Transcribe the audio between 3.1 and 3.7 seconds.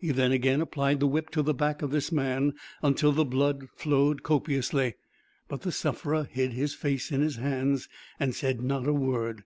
the blood